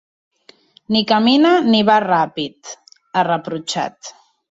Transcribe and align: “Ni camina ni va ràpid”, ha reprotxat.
“Ni 0.95 1.01
camina 1.11 1.51
ni 1.67 1.81
va 1.89 1.97
ràpid”, 2.05 2.71
ha 3.21 3.25
reprotxat. 3.29 4.11